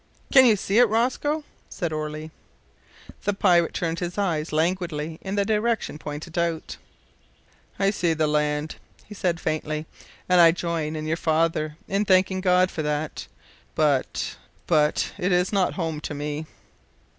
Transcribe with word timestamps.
"Can 0.33 0.47
you 0.47 0.55
see 0.55 0.79
it, 0.79 0.89
Rosco?" 0.89 1.43
said 1.69 1.93
Orley. 1.93 2.31
The 3.23 3.35
pirate 3.35 3.75
turned 3.75 3.99
his 3.99 4.17
eyes 4.17 4.51
languidly 4.51 5.19
in 5.21 5.35
the 5.35 5.45
direction 5.45 5.99
pointed 5.99 6.39
out. 6.39 6.77
"I 7.77 7.91
see 7.91 8.15
the 8.15 8.25
land," 8.25 8.77
he 9.05 9.13
said 9.13 9.39
faintly, 9.39 9.85
"and 10.27 10.41
I 10.41 10.53
join 10.53 10.95
your 11.05 11.17
father 11.17 11.77
in 11.87 12.05
thanking 12.05 12.41
God 12.41 12.71
for 12.71 12.81
that 12.81 13.27
but 13.75 14.37
but 14.65 15.11
it 15.19 15.31
is 15.31 15.53
not 15.53 15.73
home 15.75 15.99
to 16.01 16.15
me." 16.15 16.47